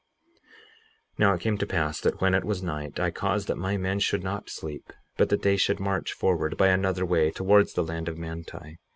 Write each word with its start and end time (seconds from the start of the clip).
58:26 1.19 1.19
Now 1.19 1.33
it 1.35 1.41
came 1.41 1.57
to 1.59 1.65
pass 1.67 2.01
that 2.01 2.19
when 2.19 2.33
it 2.33 2.43
was 2.43 2.63
night, 2.63 2.99
I 2.99 3.11
caused 3.11 3.47
that 3.47 3.55
my 3.55 3.77
men 3.77 3.99
should 3.99 4.23
not 4.23 4.49
sleep, 4.49 4.91
but 5.15 5.29
that 5.29 5.43
they 5.43 5.57
should 5.57 5.79
march 5.79 6.13
forward 6.13 6.57
by 6.57 6.69
another 6.69 7.05
way 7.05 7.29
towards 7.29 7.73
the 7.73 7.83
land 7.85 8.07
of 8.09 8.17
Manti. 8.17 8.79